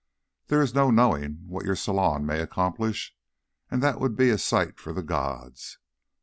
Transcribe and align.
There 0.47 0.63
is 0.63 0.73
no 0.73 0.89
knowing 0.89 1.43
what 1.47 1.63
your 1.63 1.75
salon 1.75 2.25
may 2.25 2.39
accomplish, 2.41 3.15
and 3.69 3.83
that 3.83 3.99
would 3.99 4.15
be 4.15 4.31
a 4.31 4.39
sight 4.39 4.79
for 4.79 4.93
the 4.93 5.03
gods. 5.03 5.77